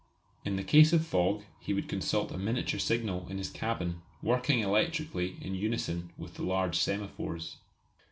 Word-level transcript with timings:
In 0.43 0.57
case 0.63 0.93
of 0.93 1.05
fog 1.05 1.43
he 1.59 1.73
would 1.75 1.87
consult 1.87 2.31
a 2.31 2.37
miniature 2.39 2.79
signal 2.79 3.27
in 3.29 3.37
his 3.37 3.51
cabin 3.51 4.01
working 4.23 4.61
electrically 4.61 5.37
in 5.41 5.53
unison 5.53 6.11
with 6.17 6.33
the 6.33 6.43
large 6.43 6.79
semaphores. 6.79 7.57